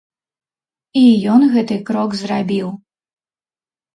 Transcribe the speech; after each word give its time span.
І 1.01 1.01
ён 1.33 1.41
гэты 1.53 1.77
крок 1.89 2.17
зрабіў. 2.21 2.67